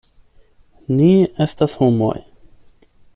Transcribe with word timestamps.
Ni 1.01 1.11
estas 1.47 1.79
homoj. 1.83 2.13